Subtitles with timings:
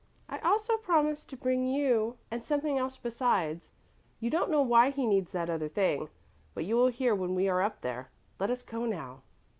[0.27, 3.69] I also promised to bring you and something else besides.
[4.19, 6.09] You don't know why he needs that other thing,
[6.55, 8.09] but you will hear when we are up there.
[8.39, 9.21] Let us go now."